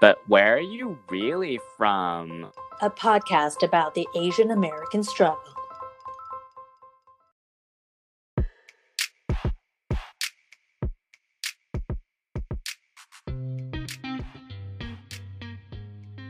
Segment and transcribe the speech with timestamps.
[0.00, 2.52] But where are you really from?
[2.80, 5.42] A podcast about the Asian American struggle.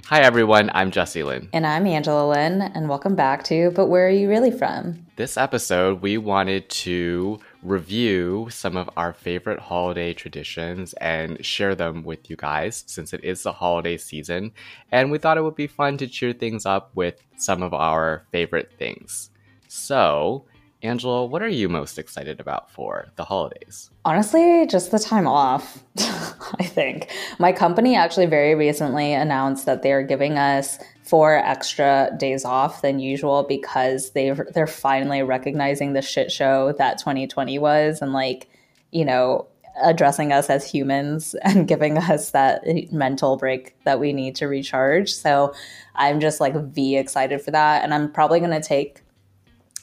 [0.07, 1.51] Hi everyone, I'm Jesse Lynn.
[1.53, 5.07] And I'm Angela Lynn, and welcome back to But Where Are You Really From?
[5.17, 12.05] This episode, we wanted to review some of our favorite holiday traditions and share them
[12.05, 14.53] with you guys since it is the holiday season.
[14.93, 18.25] And we thought it would be fun to cheer things up with some of our
[18.31, 19.31] favorite things.
[19.67, 20.45] So,
[20.83, 23.91] Angela, what are you most excited about for the holidays?
[24.05, 25.83] Honestly, just the time off,
[26.59, 27.11] I think.
[27.39, 32.99] My company actually very recently announced that they're giving us four extra days off than
[32.99, 38.49] usual because they they're finally recognizing the shit show that 2020 was and like,
[38.93, 39.47] you know,
[39.83, 42.63] addressing us as humans and giving us that
[42.93, 45.13] mental break that we need to recharge.
[45.13, 45.55] So,
[45.95, 49.03] I'm just like V excited for that and I'm probably going to take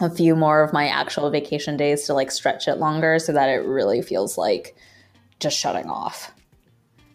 [0.02, 3.50] a few more of my actual vacation days to like stretch it longer so that
[3.50, 4.76] it really feels like
[5.40, 6.35] just shutting off.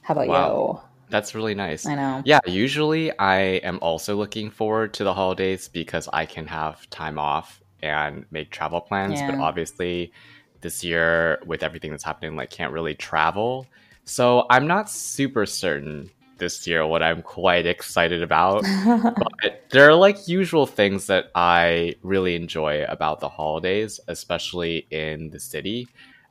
[0.03, 0.83] How about wow.
[0.83, 0.89] you?
[1.11, 1.87] That's really nice.
[1.87, 2.23] I know.
[2.25, 7.19] Yeah, usually I am also looking forward to the holidays because I can have time
[7.19, 9.31] off and make travel plans, yeah.
[9.31, 10.13] but obviously
[10.61, 13.67] this year with everything that's happening like can't really travel.
[14.05, 18.65] So I'm not super certain this year what I'm quite excited about.
[18.87, 25.31] but there are like usual things that I really enjoy about the holidays, especially in
[25.31, 25.89] the city.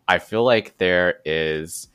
[0.07, 1.87] I feel like there is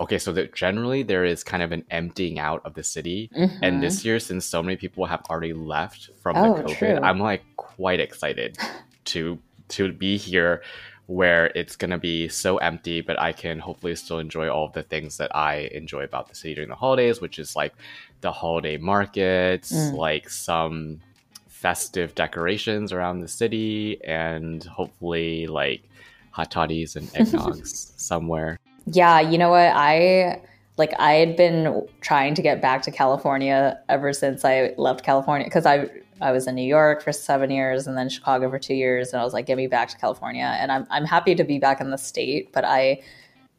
[0.00, 3.30] okay, so that generally there is kind of an emptying out of the city.
[3.36, 3.64] Mm-hmm.
[3.64, 6.98] And this year, since so many people have already left from oh, the COVID, true.
[7.02, 8.56] I'm like quite excited
[9.06, 10.62] to to be here
[11.06, 14.74] where it's going to be so empty, but I can hopefully still enjoy all of
[14.74, 17.74] the things that I enjoy about the city during the holidays, which is like
[18.20, 19.94] the holiday markets, mm.
[19.94, 21.00] like some
[21.48, 25.82] festive decorations around the city, and hopefully like
[26.30, 28.57] hot toddies and eggnogs somewhere.
[28.92, 29.72] Yeah, you know what?
[29.74, 30.40] I
[30.76, 35.46] like I had been trying to get back to California ever since I left California
[35.46, 35.90] because I
[36.20, 39.20] I was in New York for seven years and then Chicago for two years, and
[39.20, 40.56] I was like, get me back to California.
[40.58, 43.02] And I'm I'm happy to be back in the state, but I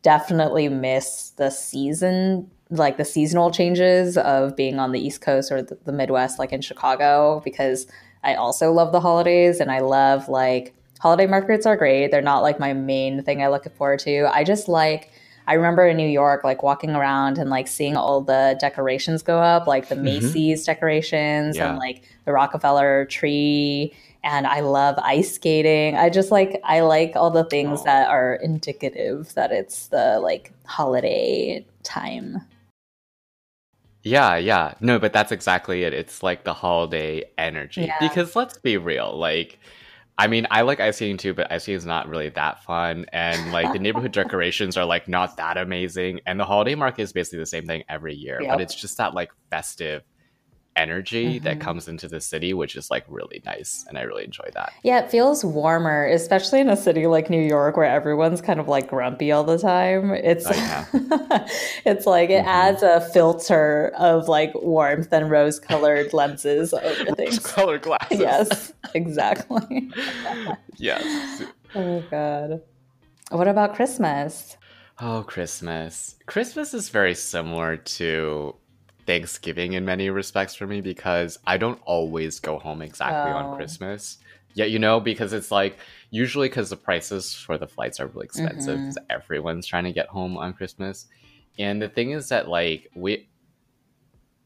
[0.01, 5.61] definitely miss the season, like the seasonal changes of being on the East Coast or
[5.61, 7.85] the, the Midwest, like in Chicago, because
[8.23, 12.11] I also love the holidays and I love like holiday markets are great.
[12.11, 14.29] They're not like my main thing I look forward to.
[14.33, 15.11] I just like
[15.49, 19.39] I remember in New York, like walking around and like seeing all the decorations go
[19.39, 20.03] up, like the mm-hmm.
[20.03, 21.69] Macy's decorations yeah.
[21.69, 23.91] and like the Rockefeller tree.
[24.23, 25.97] And I love ice skating.
[25.97, 27.83] I just like, I like all the things oh.
[27.85, 32.41] that are indicative that it's the like holiday time.
[34.03, 34.75] Yeah, yeah.
[34.81, 35.95] No, but that's exactly it.
[35.95, 37.81] It's like the holiday energy.
[37.81, 37.97] Yeah.
[37.99, 39.57] Because let's be real, like,
[40.19, 43.05] I mean, I like ice skating too, but ice skating is not really that fun.
[43.13, 46.19] And like the neighborhood decorations are like not that amazing.
[46.25, 48.51] And the holiday market is basically the same thing every year, yep.
[48.51, 50.03] but it's just that like festive
[50.79, 51.43] energy mm-hmm.
[51.43, 53.85] that comes into the city, which is like really nice.
[53.87, 54.73] And I really enjoy that.
[54.83, 58.67] Yeah, it feels warmer, especially in a city like New York where everyone's kind of
[58.67, 60.11] like grumpy all the time.
[60.11, 60.85] It's oh, yeah.
[61.85, 62.47] it's like it mm-hmm.
[62.47, 67.39] adds a filter of like warmth and rose colored lenses over things.
[67.39, 68.19] Colored glasses.
[68.19, 69.91] Yes, exactly.
[70.77, 71.43] yes.
[71.75, 72.61] Oh god.
[73.31, 74.57] What about Christmas?
[75.01, 76.15] Oh, Christmas.
[76.25, 78.55] Christmas is very similar to
[79.09, 83.37] Thanksgiving in many respects for me because I don't always go home exactly oh.
[83.37, 84.19] on Christmas.
[84.53, 85.79] Yeah, you know, because it's like
[86.11, 89.05] usually because the prices for the flights are really expensive because mm-hmm.
[89.09, 91.07] everyone's trying to get home on Christmas.
[91.57, 93.27] And the thing is that like we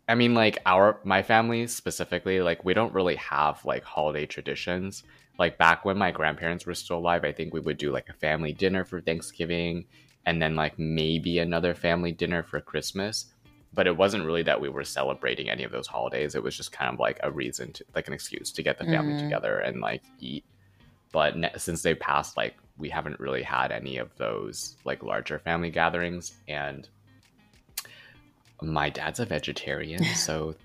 [0.07, 5.03] I mean like our my family specifically like we don't really have like holiday traditions.
[5.37, 8.13] Like back when my grandparents were still alive, I think we would do like a
[8.13, 9.83] family dinner for Thanksgiving
[10.25, 13.32] and then like maybe another family dinner for Christmas
[13.73, 16.35] but it wasn't really that we were celebrating any of those holidays.
[16.35, 18.85] It was just kind of like a reason to like an excuse to get the
[18.85, 19.23] family mm-hmm.
[19.23, 20.45] together and like eat.
[21.11, 25.39] But ne- since they passed, like we haven't really had any of those like larger
[25.39, 26.33] family gatherings.
[26.47, 26.87] And
[28.61, 30.55] my dad's a vegetarian, so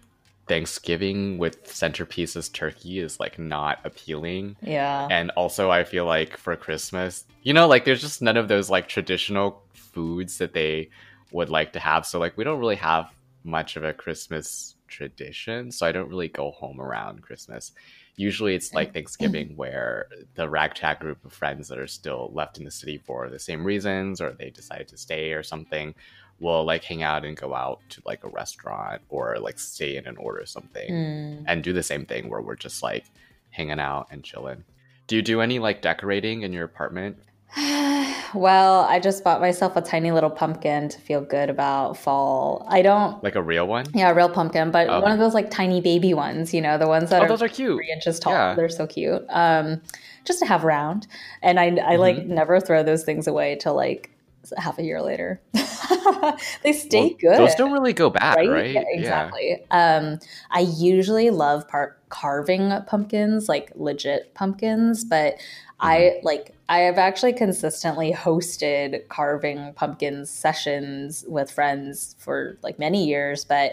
[0.46, 4.56] Thanksgiving with centerpieces turkey is like not appealing.
[4.62, 5.08] Yeah.
[5.10, 8.68] And also I feel like for Christmas, you know, like there's just none of those
[8.68, 10.90] like traditional foods that they
[11.32, 12.06] would like to have.
[12.06, 13.10] So like we don't really have
[13.44, 17.72] much of a Christmas tradition, so I don't really go home around Christmas.
[18.16, 22.64] Usually it's like Thanksgiving where the ragtag group of friends that are still left in
[22.64, 25.94] the city for the same reasons or they decided to stay or something
[26.40, 30.06] we'll like hang out and go out to like a restaurant or like stay in
[30.06, 31.44] and order something Mm.
[31.48, 33.04] and do the same thing where we're just like
[33.50, 34.62] hanging out and chilling.
[35.08, 37.16] Do you do any like decorating in your apartment?
[38.34, 42.66] well, I just bought myself a tiny little pumpkin to feel good about fall.
[42.68, 43.22] I don't.
[43.22, 43.86] Like a real one?
[43.94, 45.00] Yeah, a real pumpkin, but Okay.
[45.02, 47.42] one of those like tiny baby ones, you know, the ones that Oh, are those
[47.42, 47.76] are cute.
[47.76, 48.32] three inches tall.
[48.32, 48.54] Yeah.
[48.54, 49.24] They're so cute.
[49.28, 49.80] Um,
[50.24, 51.06] just to have around,
[51.42, 52.34] and I, I like Mm-hmm.
[52.34, 54.10] never throw those things away till like
[54.56, 55.40] half a year later.
[56.62, 57.38] they stay Well, good.
[57.38, 58.70] Those don't really go bad, right?
[58.72, 59.62] Yeah, exactly.
[59.70, 60.18] Um,
[60.50, 65.34] I usually love par- carving pumpkins, like legit pumpkins, but.
[65.80, 73.06] I like I have actually consistently hosted carving pumpkins sessions with friends for like many
[73.06, 73.72] years, but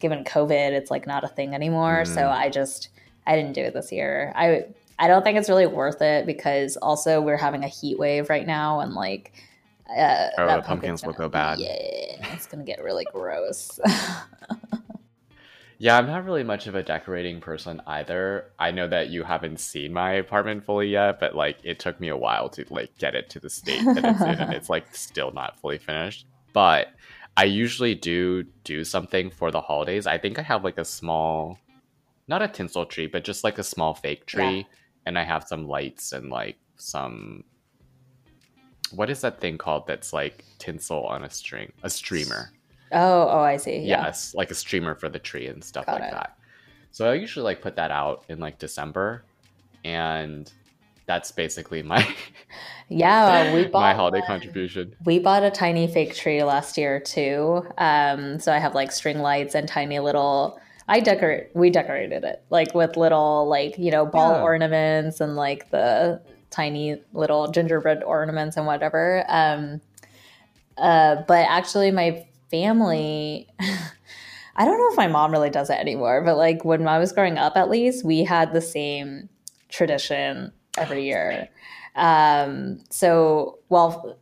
[0.00, 2.04] given COVID, it's like not a thing anymore.
[2.04, 2.30] So Mm.
[2.32, 2.88] I just
[3.26, 4.32] I didn't do it this year.
[4.36, 4.64] I
[4.98, 8.46] I don't think it's really worth it because also we're having a heat wave right
[8.46, 9.32] now and like
[9.96, 11.58] uh, Oh, the pumpkins will gonna- go bad.
[11.60, 13.78] Yeah, it's gonna get really gross.
[15.78, 18.50] Yeah, I'm not really much of a decorating person either.
[18.58, 22.08] I know that you haven't seen my apartment fully yet, but like it took me
[22.08, 24.94] a while to like get it to the state that it's in, and it's like
[24.94, 26.26] still not fully finished.
[26.54, 26.88] But
[27.36, 30.06] I usually do do something for the holidays.
[30.06, 31.58] I think I have like a small,
[32.26, 34.66] not a tinsel tree, but just like a small fake tree,
[35.04, 37.44] and I have some lights and like some.
[38.92, 39.86] What is that thing called?
[39.86, 42.50] That's like tinsel on a string, a streamer.
[42.92, 43.78] Oh, oh, I see.
[43.78, 44.04] Yeah.
[44.04, 46.12] Yes, like a streamer for the tree and stuff Got like it.
[46.12, 46.36] that.
[46.92, 49.24] So I usually like put that out in like December,
[49.84, 50.50] and
[51.06, 52.06] that's basically my
[52.88, 54.26] Yeah, we bought my holiday one.
[54.26, 54.94] contribution.
[55.04, 57.66] We bought a tiny fake tree last year too.
[57.78, 60.58] Um, so I have like string lights and tiny little.
[60.88, 61.48] I decorate.
[61.54, 64.42] We decorated it like with little like you know ball Yeah.
[64.42, 69.24] ornaments and like the tiny little gingerbread ornaments and whatever.
[69.28, 69.80] Um,
[70.78, 73.48] uh, but actually, my family.
[74.56, 77.12] I don't know if my mom really does it anymore, but like when I was
[77.12, 79.28] growing up, at least we had the same
[79.68, 81.48] tradition every year.
[81.94, 84.18] Um, so, well,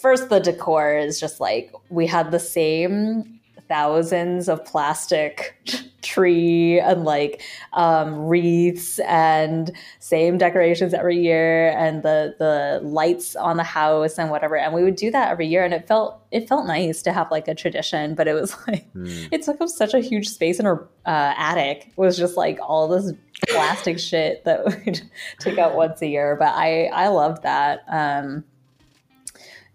[0.00, 3.33] first the decor is just like we had the same
[3.68, 5.56] thousands of plastic
[6.02, 7.40] tree and like
[7.72, 14.30] um, wreaths and same decorations every year and the the lights on the house and
[14.30, 14.56] whatever.
[14.56, 17.30] And we would do that every year and it felt it felt nice to have
[17.30, 19.06] like a tradition but it was like Hmm.
[19.32, 21.86] it took up such a huge space in our uh, attic.
[21.88, 23.12] It was just like all this
[23.48, 25.00] plastic shit that we'd
[25.38, 27.84] take out once a year but i i loved that.
[27.88, 28.44] Um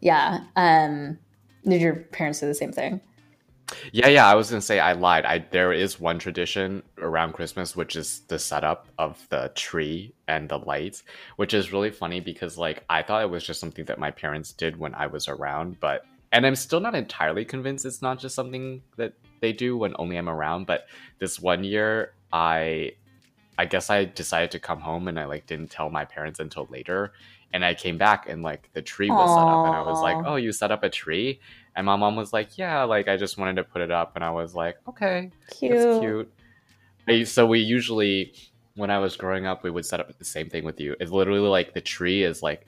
[0.02, 1.18] yeah um
[1.68, 3.02] did your parents do the same thing
[3.92, 4.28] Yeah, yeah.
[4.28, 5.26] I was gonna say I lied.
[5.26, 10.50] I there is one tradition around Christmas, which is the setup of the tree and
[10.50, 11.04] the lights,
[11.38, 14.54] which is really funny because like I thought it was just something that my parents
[14.54, 18.36] did when I was around, but and I'm still not entirely convinced it's not just
[18.36, 20.66] something that they do when only I'm around.
[20.66, 20.88] But
[21.20, 22.94] this one year, I
[23.58, 26.68] I guess I decided to come home and I like didn't tell my parents until
[26.70, 27.14] later.
[27.52, 30.18] And I came back and like the tree was set up and I was like,
[30.26, 31.40] "Oh, you set up a tree?"
[31.80, 34.24] And my mom was like, "Yeah, like I just wanted to put it up." And
[34.24, 36.30] I was like, "Okay, cute it's cute."
[37.08, 38.34] I- So we usually,
[38.76, 40.98] when I was growing up, we would set up the same thing with you.
[41.00, 42.66] It's literally like the tree is like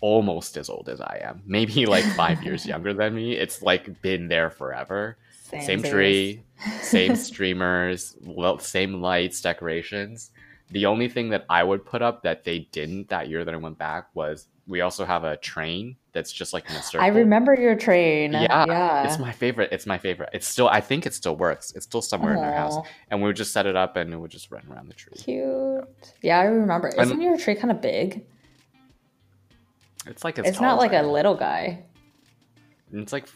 [0.00, 3.34] almost as old as I am, maybe like five years younger than me.
[3.34, 5.18] It's like been there forever.
[5.42, 5.90] Same Samesies.
[5.90, 6.42] tree,
[6.80, 10.30] same streamers, well, same lights, decorations.
[10.70, 13.58] The only thing that I would put up that they didn't that year that I
[13.58, 17.04] went back was we also have a train that's just like in a circle.
[17.04, 18.32] I remember your train.
[18.32, 19.04] Yeah, yeah.
[19.04, 19.70] It's my favorite.
[19.72, 20.30] It's my favorite.
[20.32, 20.68] It's still.
[20.68, 21.72] I think it still works.
[21.72, 22.76] It's still somewhere in our house,
[23.10, 25.12] and we would just set it up and it would just run around the tree.
[25.16, 25.84] Cute.
[26.22, 26.88] Yeah, I remember.
[26.88, 28.24] Isn't your tree kind of big?
[30.06, 31.84] It's like It's, not like a little guy.
[32.92, 33.26] It's like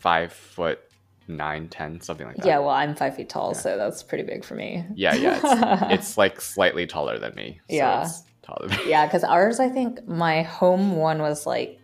[0.00, 0.80] five foot
[1.28, 2.46] nine, ten, something like that.
[2.46, 3.58] Yeah, well, I'm five feet tall, Yeah.
[3.60, 4.84] so that's pretty big for me.
[4.94, 5.40] yeah, yeah.
[5.42, 7.60] It's, it's like slightly taller than me.
[7.70, 8.02] So Yeah.
[8.02, 8.90] it's taller than me.
[8.90, 11.80] yeah, because ours, I think my home one was like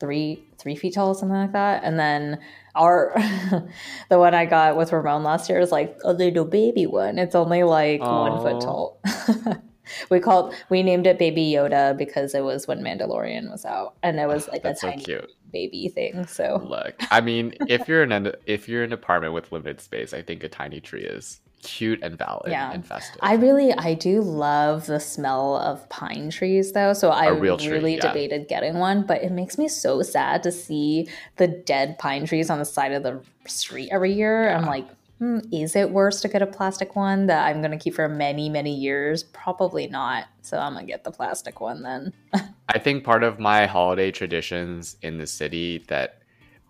[0.00, 2.38] three three feet tall, something like that, and then
[2.74, 3.12] our
[4.08, 7.18] the one I got with Ramon last year is like a little baby one.
[7.18, 9.00] It's only like one foot tall.
[10.10, 14.18] we called we named it Baby Yoda because it was when Mandalorian was out, and
[14.18, 15.30] it was like a That's so tiny cute.
[15.52, 16.26] baby thing.
[16.26, 19.80] So Look, I mean, if you're in an if you're in an apartment with limited
[19.80, 22.70] space, I think a tiny tree is cute and valid Yeah.
[22.72, 23.18] and festive.
[23.22, 26.92] I really, I do love the smell of pine trees, though.
[26.92, 28.06] So I real tree, really yeah.
[28.06, 32.50] debated getting one, but it makes me so sad to see the dead pine trees
[32.50, 34.50] on the side of the street every year.
[34.50, 34.86] I'm like,
[35.18, 38.08] hmm, is it worse to get a plastic one that I'm going to keep for
[38.08, 39.22] many, many years?
[39.22, 40.26] Probably not.
[40.42, 42.12] So I'm going to get the plastic one then.
[42.68, 46.20] I think part of my holiday traditions in the city that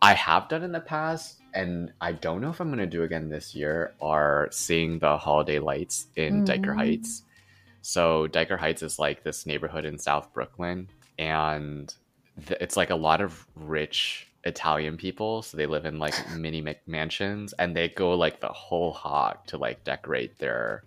[0.02, 3.28] I have done in the past, and I don't know if I'm gonna do again
[3.28, 3.94] this year.
[4.00, 6.76] Are seeing the holiday lights in Dyker Mm.
[6.76, 7.22] Heights.
[7.82, 11.92] So Dyker Heights is like this neighborhood in South Brooklyn, and
[12.46, 15.42] th- it's like a lot of rich Italian people.
[15.42, 19.58] So they live in like mini mansions, and they go like the whole hog to
[19.58, 20.82] like decorate their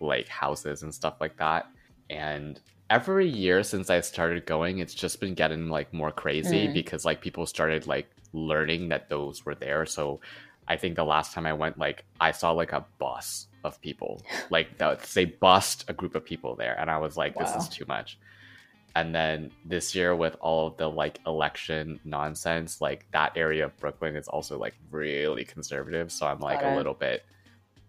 [0.00, 1.66] like houses and stuff like that.
[2.10, 6.74] And every year since I started going, it's just been getting like more crazy Mm.
[6.74, 9.86] because like people started like learning that those were there.
[9.86, 10.20] So
[10.68, 14.22] I think the last time I went, like I saw like a bus of people,
[14.50, 17.68] like that they bust a group of people there, and I was like, this is
[17.68, 18.18] too much.
[18.94, 23.78] And then this year, with all of the like election nonsense, like that area of
[23.78, 26.10] Brooklyn is also like really conservative.
[26.10, 26.76] So I'm like Got a it.
[26.76, 27.22] little bit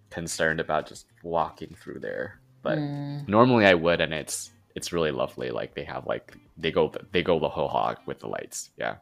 [0.09, 2.39] concerned about just walking through there.
[2.61, 3.27] But Mm.
[3.27, 5.49] normally I would, and it's it's really lovely.
[5.49, 8.69] Like they have like they go they go the whole hog with the lights.
[8.77, 8.95] Yeah.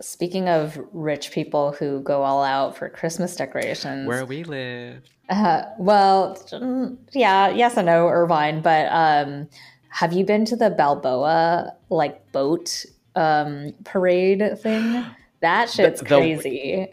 [0.00, 5.02] Speaking of rich people who go all out for Christmas decorations, Where we live.
[5.28, 8.60] Uh, well, mm, yeah, yes and no, Irvine.
[8.60, 9.48] But um,
[9.88, 12.84] have you been to the Balboa like boat
[13.14, 15.04] um, parade thing?
[15.40, 16.88] That shit's the- crazy.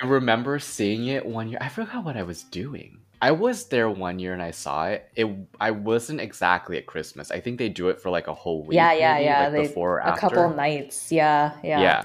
[0.00, 1.56] I remember seeing it one year.
[1.62, 2.98] I forgot what I was doing.
[3.22, 5.10] I was there one year and I saw it.
[5.16, 5.26] It
[5.58, 7.30] I wasn't exactly at Christmas.
[7.30, 8.76] I think they do it for like a whole week.
[8.76, 9.42] yeah, yeah, maybe, yeah.
[9.44, 10.20] Like they, before or a after.
[10.20, 11.10] couple nights.
[11.10, 11.80] Yeah, yeah.
[11.80, 12.04] yeah.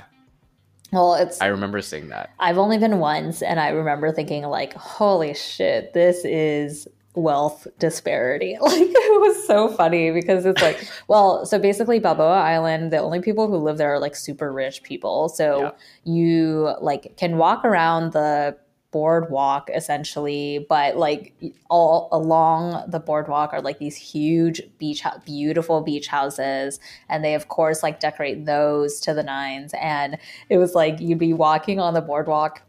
[0.93, 2.29] Well, it's I remember seeing that.
[2.39, 8.57] I've only been once, and I remember thinking like, "Holy shit, this is wealth disparity."
[8.61, 13.19] Like it was so funny because it's like, well, so basically Balboa Island, the only
[13.21, 15.29] people who live there are like super rich people.
[15.29, 15.71] So Yeah.
[16.13, 18.55] you like can walk around the
[18.93, 21.33] boardwalk essentially, but like
[21.69, 27.49] all along the boardwalk are like these huge beach, beautiful beach houses, and they of
[27.49, 29.73] course like decorate those to the nines.
[29.81, 32.61] And it was like you'd be walking on the boardwalk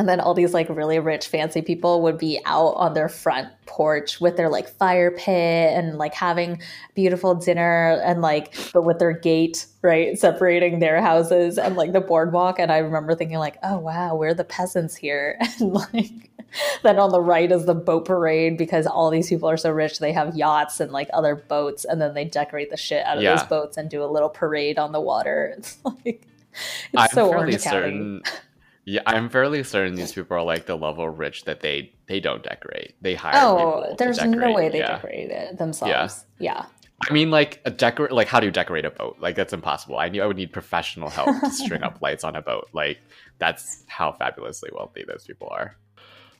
[0.00, 3.48] and then all these like really rich fancy people would be out on their front
[3.66, 6.58] porch with their like fire pit and like having
[6.94, 12.00] beautiful dinner and like but with their gate right separating their houses and like the
[12.00, 16.30] boardwalk and i remember thinking like oh wow we're the peasants here and like
[16.82, 19.98] then on the right is the boat parade because all these people are so rich
[19.98, 23.22] they have yachts and like other boats and then they decorate the shit out of
[23.22, 23.36] Yeah.
[23.36, 26.26] those boats and do a little parade on the water it's like
[26.92, 28.22] it's I'm so fairly certain.
[28.90, 32.18] Yeah, I'm fairly certain these people are like the level of rich that they they
[32.18, 32.96] don't decorate.
[33.00, 33.34] They hire.
[33.36, 34.96] Oh, people to there's no way they yeah.
[34.96, 36.24] decorate it themselves.
[36.40, 36.54] Yeah.
[36.54, 36.66] yeah.
[37.08, 38.10] I mean, like a decorate.
[38.10, 39.18] Like, how do you decorate a boat?
[39.20, 39.96] Like, that's impossible.
[39.96, 42.68] I knew I would need professional help to string up lights on a boat.
[42.72, 42.98] Like,
[43.38, 45.76] that's how fabulously wealthy those people are.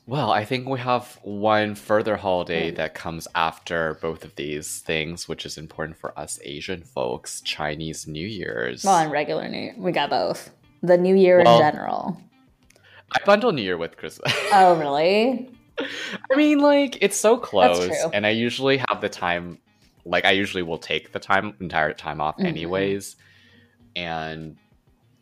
[0.06, 2.76] Well, I think we have one further holiday Mm.
[2.76, 8.08] that comes after both of these things, which is important for us Asian folks: Chinese
[8.08, 8.82] New Year's.
[8.82, 10.50] Well, and regular New we got both.
[10.82, 12.20] The New Year Well- in general.
[13.12, 14.32] I bundle New Year with Christmas.
[14.52, 15.50] Oh, really?
[16.30, 19.58] I mean, like it's so close, and I usually have the time.
[20.04, 22.46] Like I usually will take the time entire time off Mhm.
[22.46, 23.16] anyways,
[23.96, 24.56] and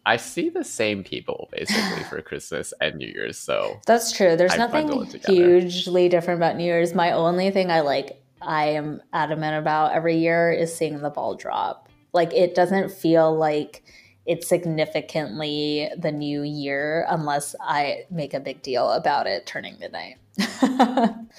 [0.06, 3.38] I see the same people basically for Christmas and New Year's.
[3.38, 4.36] So That's true.
[4.36, 6.94] There's I nothing hugely different about New Year's.
[6.94, 11.34] My only thing I like, I am adamant about every year is seeing the ball
[11.34, 11.88] drop.
[12.12, 13.82] Like it doesn't feel like
[14.28, 20.18] it's significantly the new year unless I make a big deal about it turning midnight.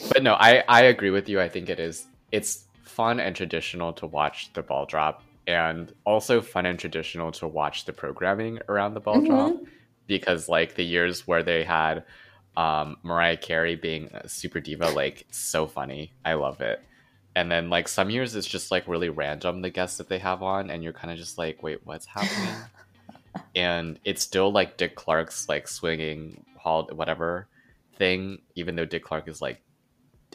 [0.09, 1.39] but no, I I agree with you.
[1.39, 6.41] I think it is it's fun and traditional to watch the ball drop, and also
[6.41, 9.27] fun and traditional to watch the programming around the ball Mhm.
[9.27, 9.55] drop
[10.07, 12.03] because like the years where they had
[12.57, 16.11] um, Mariah Carey being a super diva, like so funny.
[16.25, 16.81] I love it.
[17.35, 20.41] And then like some years it's just like really random the guests that they have
[20.41, 22.55] on, and you're kind of just like, wait, what's happening?
[23.55, 27.47] and it's still like Dick Clark's like swinging hall whatever
[27.97, 29.61] thing, even though Dick Clark is like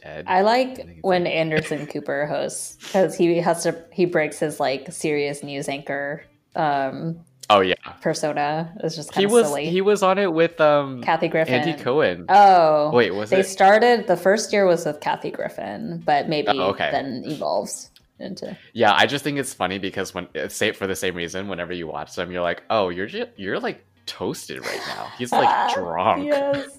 [0.02, 0.24] dead.
[0.28, 4.58] I like it's when like- Anderson Cooper hosts because he has to he breaks his
[4.60, 6.24] like serious news anchor
[6.56, 7.20] um
[7.50, 8.74] oh yeah, persona.
[8.82, 9.66] It's just he kind of was silly.
[9.70, 11.54] he was on it with um Kathy Griffin.
[11.54, 12.26] Andy Cohen.
[12.28, 13.44] Oh, Wait, was it they it?
[13.44, 16.90] started the first year was with Kathy Griffin, but maybe Oh, okay.
[16.92, 20.96] then evolves into Yeah, I just think it's funny because when uh, say for the
[20.96, 24.80] same reason, whenever you watch them, you're like, oh, you're just, you're like toasted right
[24.88, 25.08] now.
[25.18, 26.24] He's like drunk.
[26.26, 26.78] Yes,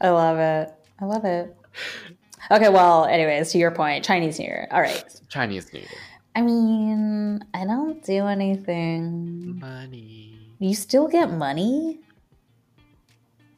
[0.00, 0.74] I love it.
[1.00, 1.56] I love it.
[2.50, 4.66] Okay, well, anyways, to your point, Chinese New Year.
[4.72, 5.04] All right.
[5.28, 5.88] Chinese New Year.
[6.34, 9.60] I mean, I don't do anything.
[9.60, 10.38] Money.
[10.58, 12.00] You still get money?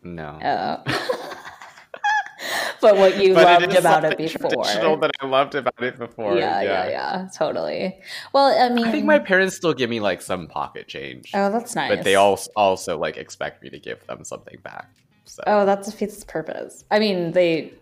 [0.03, 0.39] No.
[0.87, 1.11] Oh.
[2.85, 4.51] but what you But loved is about it before.
[4.51, 6.37] traditional that I loved about it before.
[6.37, 7.99] yeah, yeah, yeah, totally.
[8.35, 11.51] Well, I mean, I think my parents still give me like some pocket change, oh,
[11.51, 11.91] that's nice.
[11.97, 14.89] but they also also like expect me to give them something back.
[15.25, 16.85] So Oh, that defeats the purpose.
[16.91, 17.73] I mean, they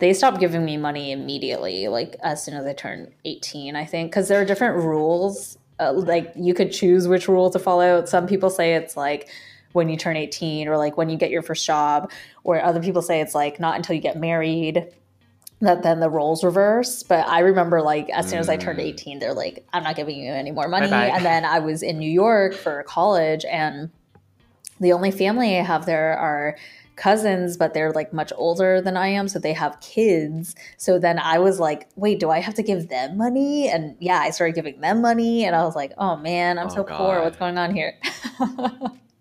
[0.00, 3.76] they stopped giving me money immediately, like as soon as I turned eighteen.
[3.76, 5.56] I think because there are different rules.
[5.80, 8.04] Uh, like you could choose which rule to follow.
[8.04, 9.28] Some people say it's like
[9.72, 12.10] when you turn eighteen, or like when you get your first job,
[12.44, 14.86] or other people say it's like not until you get married.
[15.60, 17.04] That then the roles reverse.
[17.04, 18.82] But I remember like as soon as I turned Mm.
[18.82, 21.16] eighteen, they're like, "I'm not giving you any more money." Bye-bye.
[21.16, 23.90] And then I was in New York for college, and
[24.80, 26.56] the only family I have there are
[26.96, 30.54] cousins, but they're like much older than I am, so they have kids.
[30.76, 33.68] So then I was like, wait, do I have to give them money?
[33.68, 36.74] And yeah, I started giving them money, and I was like, oh man, I'm Oh,
[36.74, 37.22] so poor.
[37.22, 37.94] What's going on here?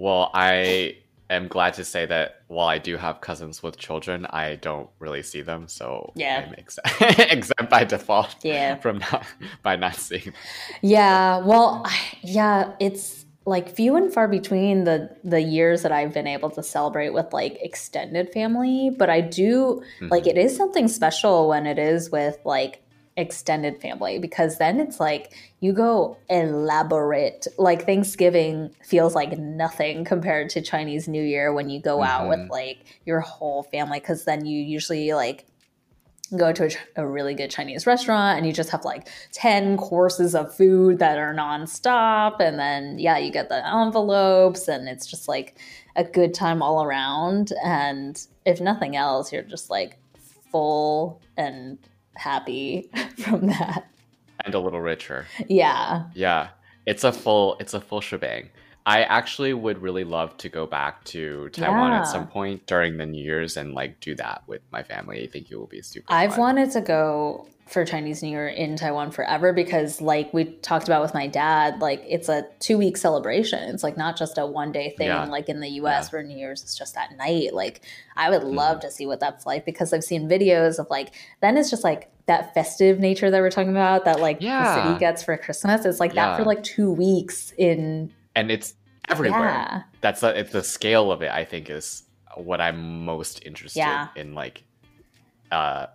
[0.00, 0.96] Well, I
[1.28, 5.22] am glad to say that while I do have cousins with children, I don't really
[5.22, 6.46] see them, so Yeah.
[6.48, 6.78] I'm ex-
[7.30, 8.76] exempt by default Yeah.
[8.84, 9.26] from not
[9.62, 10.24] by not seeing.
[10.24, 10.34] them.
[10.80, 16.14] Yeah, well, I- yeah, it's like few and far between the the years that I've
[16.14, 20.30] been able to celebrate with like extended family, but I do like mm-hmm.
[20.30, 22.82] it is something special when it is with like
[23.20, 30.48] extended family because then it's like you go elaborate like Thanksgiving feels like nothing compared
[30.50, 32.50] to Chinese New Year when you go out with Mhm.
[32.50, 35.46] like your whole family cuz then you usually like
[36.36, 40.34] go to a, a really good Chinese restaurant and you just have like 10 courses
[40.34, 42.38] of food that are nonstop.
[42.38, 45.56] And then, yeah, you get the envelopes and it's just like
[45.96, 47.52] a good time all around.
[47.64, 49.98] And if nothing else, you're just like
[50.52, 51.78] full and
[52.20, 53.86] happy from that.
[54.44, 55.26] and a little richer.
[55.48, 56.04] Yeah.
[56.14, 56.48] Yeah,
[56.86, 58.50] it's a full it's a full shebang.
[58.86, 62.00] I actually would really love to go back to Taiwan Yeah.
[62.00, 65.22] at some point during the New Year's and like do that with my family.
[65.22, 66.06] I think it will be super.
[66.12, 66.40] I've fun.
[66.40, 71.02] wanted to go for Chinese New Year in Taiwan forever because, like we talked about
[71.02, 73.60] with my dad, like it's a two week celebration.
[73.68, 75.24] It's like not just a one day thing, Yeah.
[75.26, 76.10] like in the US Yeah.
[76.18, 77.54] where New Year's is just that night.
[77.54, 77.82] Like,
[78.16, 78.56] I would Mm-hmm.
[78.56, 81.84] love to see what that's like because I've seen videos of like, then it's just
[81.84, 84.74] like that festive nature that we're talking about that like the Yeah.
[84.88, 85.84] city gets for Christmas.
[85.84, 88.74] It's like that for like two weeks in, and it's
[89.08, 89.40] everywhere.
[89.40, 89.82] yeah.
[90.00, 91.30] That's the, it's the scale of it.
[91.30, 92.04] I think is
[92.36, 94.08] what I'm most interested Yeah.
[94.16, 94.62] in, like
[95.50, 95.86] uh,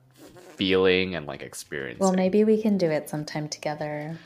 [0.56, 2.04] feeling and like experiencing.
[2.04, 4.17] Well, maybe we can do it sometime together.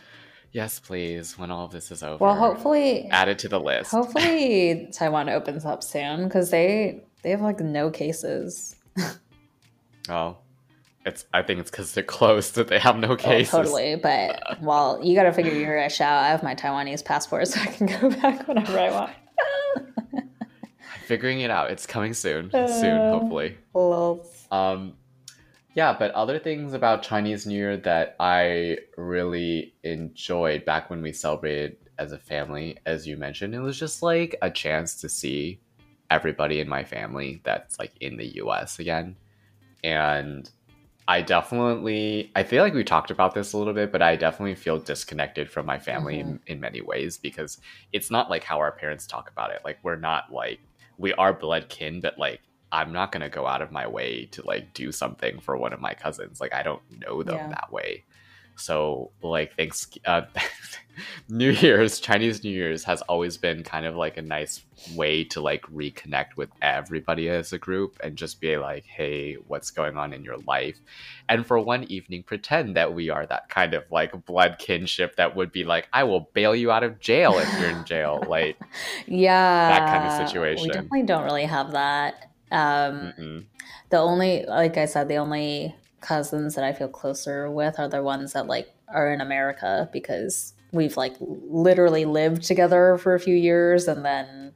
[0.52, 1.38] yes, please.
[1.38, 3.92] When all of this is over, Well, hopefully, add it to the list.
[3.92, 8.76] Hopefully Taiwan opens up soon because they they have like no cases.
[10.10, 10.38] Oh,
[11.06, 11.26] it's.
[11.34, 13.52] I think it's because they're closed that they have no Oh, cases.
[13.52, 13.96] totally.
[13.96, 16.24] But well, you got to figure your ish out.
[16.24, 19.12] I have my Taiwanese passport, so I can go back whenever I want.
[21.06, 21.72] Figuring it out.
[21.72, 22.52] It's coming soon.
[22.52, 23.12] soon, Uh.
[23.20, 23.58] hopefully.
[23.74, 24.26] Lol.
[24.52, 24.94] Um,
[25.76, 31.12] yeah, but other things about Chinese New Year that I really enjoyed back when we
[31.14, 35.60] celebrated as a family, as you mentioned, it was just like a chance to see
[36.12, 39.16] everybody in my family that's like in the US again.
[39.84, 40.50] And
[41.10, 44.54] I definitely, I feel like we talked about this a little bit, but I definitely
[44.54, 46.44] feel disconnected from my family in, mm-hmm.
[46.46, 47.60] in many ways because
[47.92, 49.62] it's not like how our parents talk about it.
[49.66, 50.60] Like, we're not like,
[51.00, 52.42] we are blood kin, but like,
[52.72, 55.82] I'm not gonna go out of my way to like do something for one of
[55.82, 56.40] my cousins.
[56.40, 57.48] Like I don't know them Yeah.
[57.48, 58.04] that way.
[58.60, 60.22] So like thanks uh,
[61.30, 64.64] New Year's, Chinese New Year's has always been kind of like a nice
[64.96, 69.72] way to like reconnect with everybody as a group and just be like, hey, what's
[69.72, 70.78] going on in your life?
[71.28, 75.36] And for one evening, pretend that we are that kind of like blood kinship that
[75.36, 78.24] would be like, I will bail you out of jail if you're in jail.
[78.30, 78.58] Like,
[79.08, 80.68] Yeah, that kind of situation.
[80.68, 82.32] We definitely don't really have that.
[82.52, 83.46] Um, mm-mm.
[83.90, 88.02] the only, like I said, the only cousins that I feel closer with are the
[88.04, 93.36] ones that like are in America because we've like literally lived together for a few
[93.36, 94.54] years and then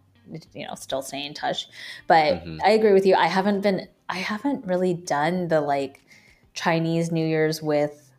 [0.54, 1.68] you know still stay in touch.
[2.08, 2.60] But Mhm.
[2.64, 3.16] I agree with you.
[3.16, 6.02] I haven't been, I haven't really done the like
[6.54, 8.12] Chinese New Year's with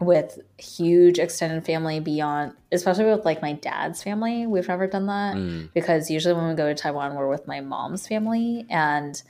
[0.00, 5.34] with huge extended family beyond especially with like my dad's family we've never done that
[5.34, 5.70] Mm.
[5.74, 8.64] because usually when we go to Taiwan, we're with my mom's family.
[8.70, 9.20] And,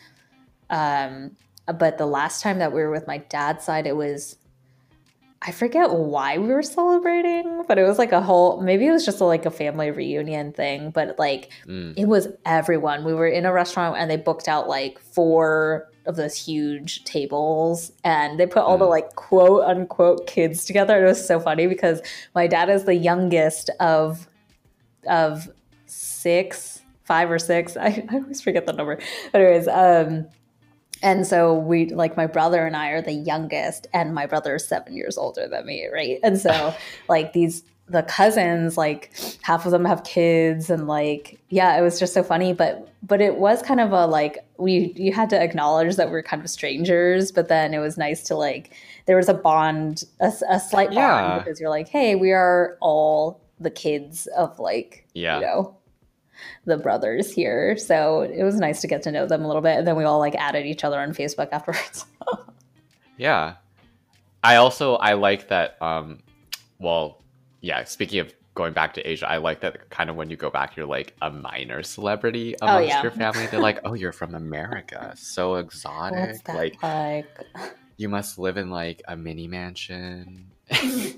[0.68, 1.37] um,
[1.72, 4.37] but the last time that we were with my dad's side, it was,
[5.42, 9.04] I forget why we were celebrating, but it was like a whole, maybe it was
[9.04, 11.94] just a, like a family reunion thing, but like Mm.
[11.96, 13.04] it was everyone.
[13.04, 17.92] We were in a restaurant and they booked out like four of those huge tables
[18.02, 18.90] and they put all the Mm.
[18.90, 20.96] like quote unquote kids together.
[20.96, 22.00] And It was so funny because
[22.35, 24.26] my dad is the youngest of
[25.07, 25.48] of
[25.87, 27.76] six, five or six.
[27.76, 28.98] I, I always forget the number.
[29.33, 30.26] Anyways, um
[31.02, 34.66] and so we like my brother and I are the youngest, and my brother is
[34.66, 36.18] seven years older than me, right?
[36.22, 36.74] And so
[37.08, 41.98] like these the cousins like half of them have kids and like yeah it was
[41.98, 45.42] just so funny but but it was kind of a like we you had to
[45.42, 48.74] acknowledge that we're kind of strangers but then it was nice to like
[49.06, 51.38] there was a bond a, a slight bond Yeah.
[51.38, 55.37] because you're like hey we are all the kids of like Yeah.
[55.40, 55.74] you know
[56.64, 59.79] the brothers here so it was nice to get to know them a little bit
[59.79, 62.07] and then we all like added each other on facebook afterwards
[63.16, 63.55] Yeah.
[64.44, 66.20] I also I like that um
[66.79, 67.22] well,
[67.61, 70.51] yeah, speaking of going back to Asia, I like that kind of when you go
[70.51, 73.03] back you're like a minor celebrity amongst Oh, yeah.
[73.03, 73.46] your family.
[73.48, 75.12] They're like, "Oh, you're from America.
[75.16, 77.27] So exotic." Like like
[77.96, 80.46] you must live in like a mini mansion.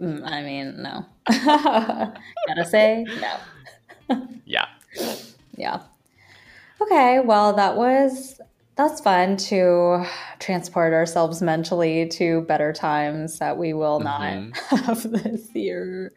[0.00, 1.04] Mm, I mean, no.
[1.28, 3.36] Gotta say, no.
[4.44, 4.66] Yeah.
[5.56, 5.82] Yeah.
[6.80, 8.40] Okay, well, that was
[8.74, 10.04] that's fun to
[10.38, 14.56] transport ourselves mentally to better times that we will not Mhm.
[14.70, 16.12] have this year.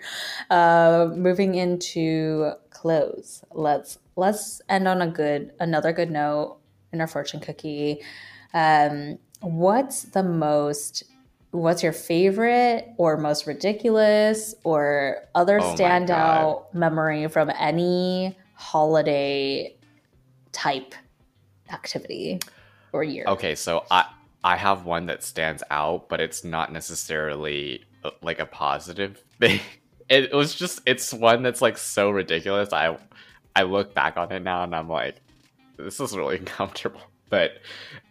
[0.50, 6.58] Uh, moving into clothes, let's let's end on a good another good note
[6.94, 8.02] in our fortune cookie.
[8.54, 11.04] Um, what's the most
[11.56, 19.76] what's your favorite or most ridiculous or other Oh standout memory from any holiday
[20.52, 20.94] type
[21.72, 22.40] activity
[22.92, 23.26] or year?
[23.28, 24.06] Okay, so I
[24.44, 29.60] I have one that stands out, but it's not necessarily uh, like a positive thing.
[30.08, 32.74] It, was just it's one that's like so ridiculous.
[32.74, 32.98] I
[33.56, 35.22] I look back on it now and I'm like,
[35.78, 37.02] this is really uncomfortable.
[37.30, 37.54] But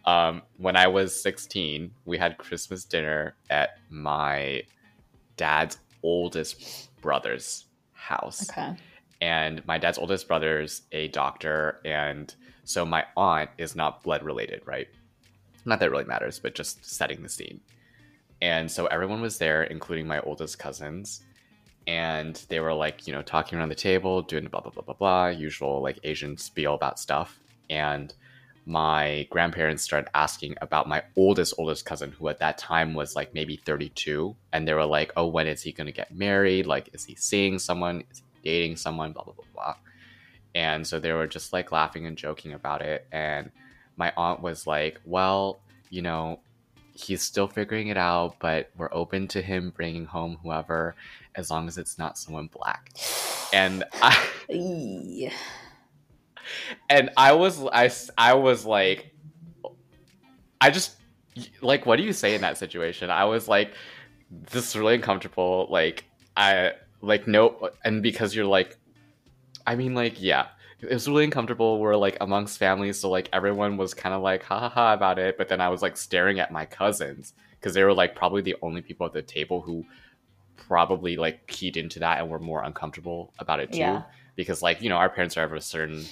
[0.05, 4.63] um, when I was 16, we had Christmas dinner at my
[5.37, 8.49] dad's oldest brother's house.
[8.49, 8.75] Okay.
[9.21, 14.61] and my dad's oldest brother's a doctor and so my aunt is not blood related
[14.65, 14.87] right?
[15.65, 17.59] Not that it really matters but just setting the scene.
[18.41, 21.23] And so everyone was there including my oldest cousins
[21.87, 24.93] and they were like you know talking around the table doing blah blah blah blah
[24.95, 27.39] blah usual like asian spiel about stuff.
[27.69, 28.13] And
[28.65, 33.33] my grandparents started asking about my oldest oldest cousin who at that time was like
[33.33, 36.65] maybe 32 and they were like oh when is he going to get married?
[36.65, 38.03] Like is he seeing someone?
[38.11, 39.11] Is he dating someone?
[39.11, 39.75] Blah blah blah blah.
[40.55, 43.51] And so they were just like laughing and joking about it and
[43.97, 46.39] my aunt was like well you know
[46.93, 50.95] he's still figuring it out but we're open to him bringing home whoever
[51.35, 52.91] as long as it's not someone black.
[53.53, 54.27] And i.
[56.89, 59.13] and I was I I was like
[60.61, 60.95] I just
[61.61, 63.09] like what do you say in that situation?
[63.09, 63.73] I was like
[64.31, 66.05] this is really uncomfortable like
[66.35, 68.77] I like no and because you're like
[69.67, 70.47] I mean like yeah
[70.81, 74.43] it was really uncomfortable we're like amongst families so like everyone was kind of like
[74.43, 77.73] ha ha ha about it but then I was like staring at my cousins because
[77.73, 79.85] they were like probably the only people at the table who
[80.57, 84.03] probably like keyed into that and were more uncomfortable about it too Yeah.
[84.35, 86.03] because like you know our parents are of a certain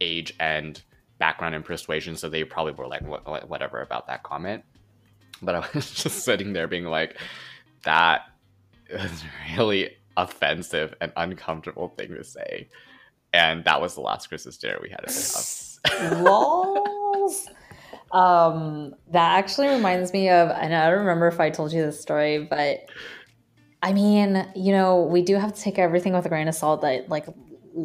[0.00, 0.82] age and
[1.18, 4.64] background and persuasion so they probably were like "Wha- wha- whatever about that comment
[5.42, 7.18] but i was just sitting there being like
[7.84, 8.22] that
[8.88, 9.24] is
[9.56, 12.68] really offensive and uncomfortable thing to say
[13.32, 15.70] and that was the last christmas dinner we had at the house
[16.12, 17.48] Lols.
[18.12, 22.00] Um, that actually reminds me of, and I don't remember if I told you this
[22.00, 22.86] story, but
[23.82, 26.82] I mean, you know, we do have to take everything with a grain of salt.
[26.82, 27.26] That like,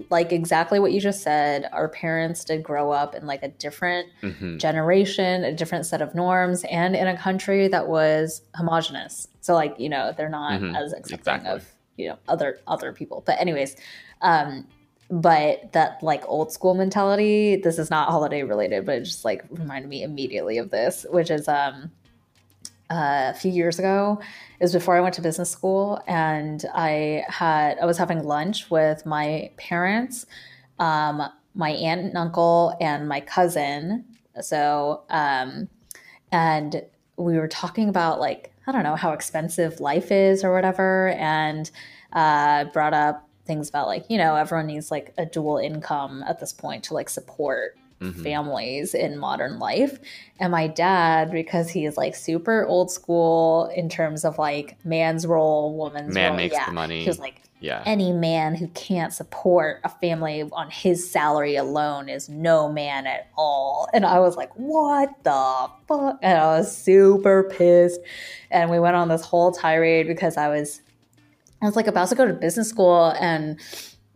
[0.10, 1.70] like exactly what you just said.
[1.72, 4.58] Our parents did grow up in like a different Mhm.
[4.60, 9.28] generation, a different set of norms, and in a country that was homogenous.
[9.42, 11.52] So like, you know, they're not Mhm, as accepting exactly.
[11.52, 13.24] of you know other other people.
[13.26, 13.76] But anyways,
[14.22, 14.68] um,
[15.12, 17.58] but that like old school mentality.
[17.58, 21.30] This is not holiday related, but it just like reminded me immediately of this, which
[21.30, 21.92] is um
[22.90, 24.20] uh, a few years ago.
[24.60, 28.70] It was before I went to business school, and I had I was having lunch
[28.70, 30.26] with my parents,
[30.80, 34.06] um, my aunt and uncle, and my cousin.
[34.42, 35.70] So, um,
[36.32, 36.84] and
[37.18, 41.70] we were talking about like I don't know how expensive life is or whatever, and
[42.14, 46.40] uh, brought up things about like you know everyone needs like a dual income at
[46.40, 47.78] this point to like support
[48.14, 48.24] Mhm.
[48.24, 50.00] families in modern life.
[50.40, 55.26] And my dad, because he is like super old school in terms of like man's
[55.26, 56.38] role, woman's man role.
[56.38, 56.66] makes yeah.
[56.66, 61.10] the money He was like, yeah any man who can't support a family on his
[61.10, 63.88] salary alone is no man at all.
[63.94, 66.20] And I was like, what the fuck?
[66.22, 68.02] And I was super pissed.
[68.52, 70.82] And we went on this whole tirade because I was
[71.62, 73.60] I was like about to go to business school and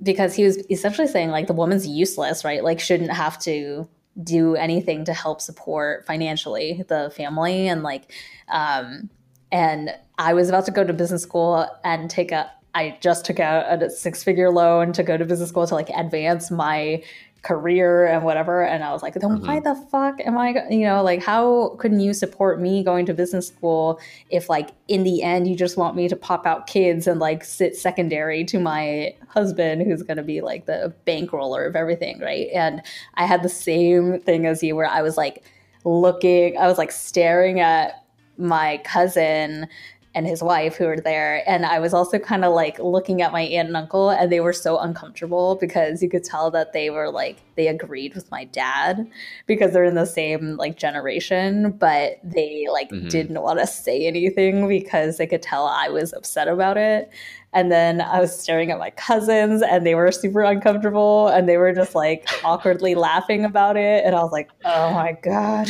[0.02, 2.64] because he was essentially saying like the woman's useless, right?
[2.64, 3.88] Like shouldn't have to
[4.24, 8.12] do anything to help support financially the family and like
[8.50, 9.10] um
[9.52, 13.40] and I was about to go to business school and take a I just took
[13.40, 17.04] out a six figure loan to go to business school to like advance my
[17.42, 19.64] career and whatever and i was like then why mm-hmm.
[19.64, 23.48] the fuck am i you know like how couldn't you support me going to business
[23.48, 24.00] school
[24.30, 27.46] if like in the end you just want me to pop out kids and like
[27.46, 32.48] sit secondary to my husband who's going to be like the bankroller of everything right?
[32.54, 32.82] And
[33.16, 35.44] i had the same thing as you where i was like
[35.86, 38.04] looking i was like staring at
[38.38, 39.68] my cousin
[40.16, 41.44] and his wife who were there.
[41.48, 44.40] And I was also kind of like looking at my aunt and uncle, and they
[44.40, 48.46] were so uncomfortable because you could tell that they were like, they agreed with my
[48.46, 49.08] dad
[49.46, 53.10] because they're in the same like generation, but they like Mhm.
[53.10, 57.10] didn't want to say anything because they could tell I was upset about it.
[57.54, 61.58] And then I was staring at my cousins, and they were super uncomfortable, and they
[61.58, 64.04] were just like awkwardly laughing about it.
[64.06, 65.68] And I was like, oh my God.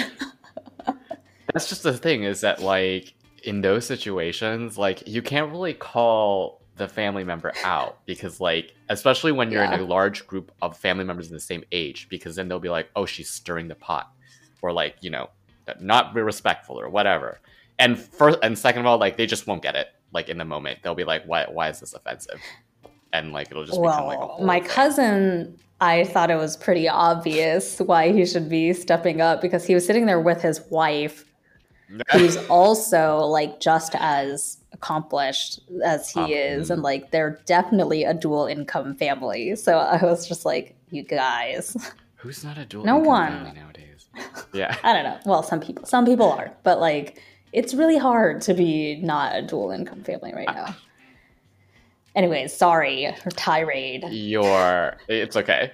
[1.53, 3.13] That's just the thing is that like
[3.49, 9.31] in those situations, like you can't really call the family member out because like especially
[9.31, 12.47] when you're in a large group of family members in the same age because then
[12.47, 14.11] they'll be like, "Oh, she's stirring the pot."
[14.61, 15.29] Or like, you know,
[15.79, 17.39] not be respectful or whatever.
[17.79, 20.45] And first and second of all, like they just won't get it like in the
[20.45, 20.79] moment.
[20.83, 22.39] They'll be like, "Why why is this offensive?"
[23.11, 24.69] And like it'll just become like a Well, my thing.
[24.69, 29.73] cousin, I thought it was pretty obvious why he should be stepping up because he
[29.73, 31.25] was sitting there with his wife,
[32.11, 38.13] who's also like just as accomplished as he Um, is, and like they're definitely a
[38.13, 39.55] dual income family.
[39.55, 41.75] So I was just like, you guys,
[42.17, 43.31] Who's not a dual No income one.
[43.45, 44.07] family nowadays?
[44.53, 44.75] Yeah.
[44.83, 45.17] I don't know.
[45.25, 47.21] Well, some people, some people are, but like
[47.53, 50.75] it's really hard to be not a dual income family right now.
[52.15, 54.03] Anyways, sorry, for tirade.
[54.11, 55.71] your it's okay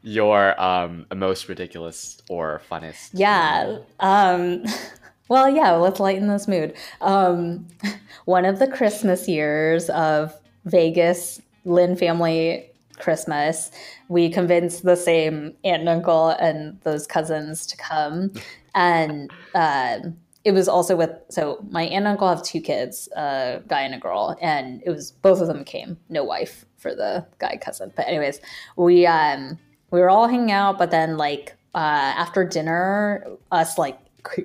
[0.00, 3.78] your um most ridiculous or funnest Yeah.
[3.98, 4.64] Um,
[5.28, 6.74] well, yeah, let's lighten this mood.
[7.00, 7.66] Um,
[8.24, 13.70] one of the Christmas years of Vegas, Lynn family Christmas,
[14.08, 18.32] we convinced the same aunt and uncle and those cousins to come.
[18.74, 23.60] And um it was also with, so my aunt and uncle have two kids, a
[23.68, 27.26] guy and a girl, and it was both of them came, no wife for the
[27.38, 27.92] guy cousin.
[27.94, 28.40] But, anyways,
[28.76, 29.58] we, um,
[29.90, 33.98] we were all hanging out, but then like uh, after dinner, us like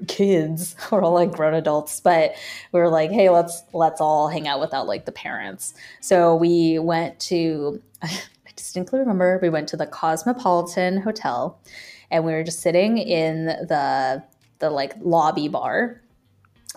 [0.07, 2.35] kids, we're all like grown adults, but
[2.71, 5.73] we were like, hey, let's let's all hang out without like the parents.
[6.01, 7.81] So we went to.
[8.01, 11.59] I distinctly remember we went to the Cosmopolitan Hotel,
[12.11, 14.23] and we were just sitting in the
[14.59, 16.01] the like lobby bar,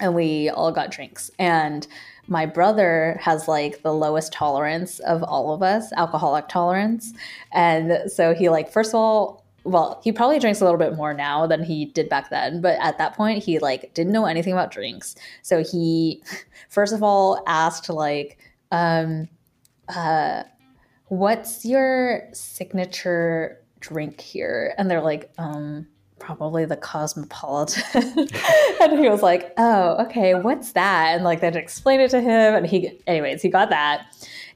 [0.01, 1.87] and we all got drinks and
[2.29, 7.13] my brother has like the lowest tolerance of all of us alcoholic tolerance
[7.53, 11.13] and so he like first of all well he probably drinks a little bit more
[11.13, 14.53] now than he did back then but at that point he like didn't know anything
[14.53, 15.15] about drinks.
[15.43, 16.23] So he
[16.69, 18.39] first of all asked like
[18.73, 19.29] um
[19.89, 20.45] uh
[21.09, 24.75] what's your signature drink here?
[24.79, 25.87] And they're like um
[26.19, 28.29] probably the cosmopolitan.
[28.81, 31.15] And he was like oh okay what's that?
[31.15, 34.07] And like they'd explain it to him and he anyways he got that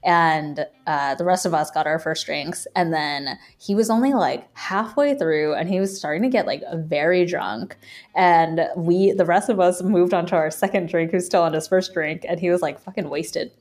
[0.03, 4.15] and uh, the rest of us got our first drinks and then he was only
[4.15, 7.77] like halfway through and he was starting to get like very drunk
[8.15, 11.53] and we the rest of us moved on to our second drink who's still on
[11.53, 13.53] his first drink and he was like fucking wasted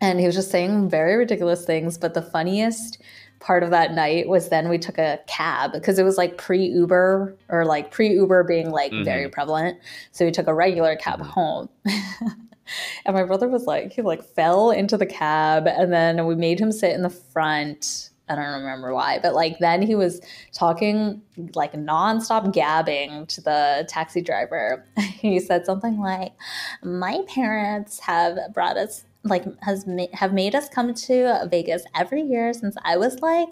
[0.00, 3.00] and he was just saying very ridiculous things but the funniest
[3.38, 6.62] part of that night was then we took a cab because it was like pre
[6.66, 9.02] Uber or like pre Uber being like Mhm.
[9.02, 9.78] very prevalent.
[10.12, 11.26] So we took a regular cab Mhm.
[11.26, 11.68] home.
[13.04, 16.60] and my brother was like, he like fell into the cab and then we made
[16.60, 18.10] him sit in the front.
[18.28, 20.20] I don't remember why, but like then he was
[20.52, 21.20] talking
[21.54, 24.84] like nonstop gabbing to the taxi driver.
[24.98, 26.32] he said something like,
[26.84, 32.22] "My parents have brought us like has ma- have made us come to Vegas every
[32.22, 33.48] year since I was like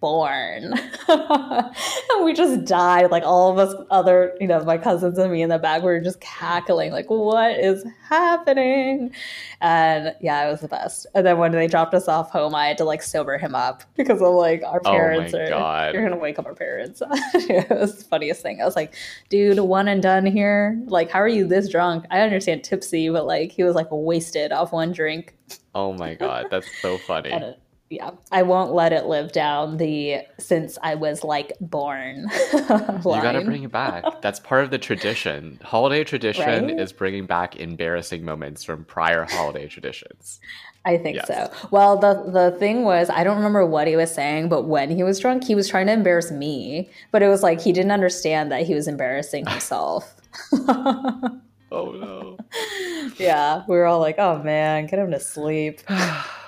[0.00, 0.74] born.
[1.08, 3.10] and we just died.
[3.10, 5.86] Like all of us other, you know, my cousins and me in the back, we
[5.88, 9.12] were just cackling, like, what is happening?
[9.60, 11.06] And yeah, it was the best.
[11.14, 13.82] And then when they dropped us off home, I had to like sober him up
[13.96, 15.94] because I'm like, our parents Oh parents are God.
[15.94, 17.02] you're gonna wake up our parents.
[17.34, 18.60] it was the funniest thing.
[18.60, 18.94] I was like,
[19.28, 20.80] dude, one and done here.
[20.86, 22.04] Like, how are you this drunk?
[22.10, 25.34] I understand tipsy, but like he was like wasted off one drink.
[25.74, 27.30] oh my god that's so funny
[27.90, 32.28] yeah, I won't let it live down the since I was like born.
[32.54, 32.62] you
[33.02, 34.04] gotta bring it back.
[34.22, 35.58] That's part of the tradition.
[35.64, 36.78] Holiday tradition Right?
[36.78, 40.38] is bringing back embarrassing moments from prior holiday traditions.
[40.84, 41.26] I think Yes.
[41.26, 41.50] so.
[41.72, 45.02] Well, the the thing was, I don't remember what he was saying, but when he
[45.02, 46.88] was drunk, he was trying to embarrass me.
[47.10, 50.14] But it was like he didn't understand that he was embarrassing himself.
[51.72, 52.36] Oh no.
[53.18, 55.80] yeah, we were all like, "Oh man, get him to sleep."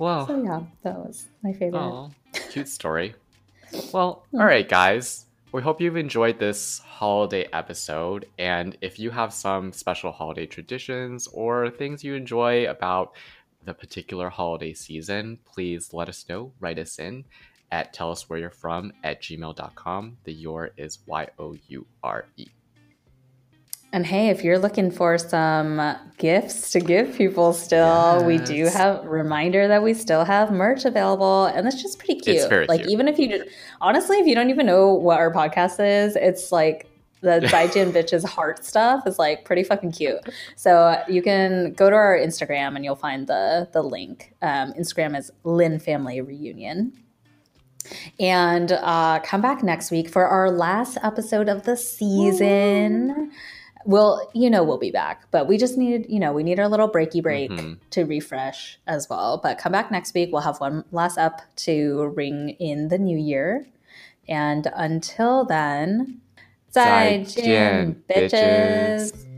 [0.00, 1.78] well, So yeah, that was my favorite.
[1.78, 2.10] Oh,
[2.50, 3.14] cute story.
[3.92, 4.40] Well, hmm.
[4.40, 5.26] all right, guys.
[5.52, 8.26] We hope you've enjoyed this holiday episode.
[8.38, 13.14] And if you have some special holiday traditions or things you enjoy about
[13.64, 16.52] the particular holiday season, please let us know.
[16.60, 17.24] Write us in
[17.72, 20.16] at tell us where you're from at gmail.com.
[20.24, 22.46] The your is Y O U R E.
[23.92, 29.04] And hey, if you're looking for some gifts to give people still, we do have
[29.04, 32.36] reminder that we still have merch available and that's just pretty cute.
[32.36, 32.92] It's very like cute.
[32.92, 33.44] even if you
[33.80, 36.88] honestly, if you don't even know what our podcast is, it's like
[37.20, 40.20] the Zaijian bitches heart stuff is like pretty fucking cute.
[40.54, 44.34] So you can go to our Instagram and you'll find the the link.
[44.40, 46.92] Um, Instagram is Lin Family Reunion.
[48.20, 53.32] And uh, come back next week for our last episode of the season.
[53.86, 56.68] We'll, you know, we'll be back, but we just need, you know, we need our
[56.68, 57.78] little breaky break Mhm.
[57.90, 59.38] to refresh as well.
[59.42, 60.30] But come back next week.
[60.32, 63.66] We'll have one last up to ring in the new year.
[64.28, 66.20] And until then,
[66.72, 69.12] 再见, bitches.
[69.12, 69.29] bitches.